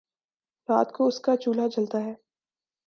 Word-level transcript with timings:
رات 0.69 0.91
کو 0.91 1.07
اس 1.07 1.19
کا 1.19 1.35
چولہا 1.35 1.67
جلتا 1.67 2.03
ہے 2.03 2.13